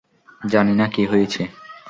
জানি 0.41 0.73
না 0.75 0.85
কী 0.87 1.03
হয়েছে। 1.05 1.41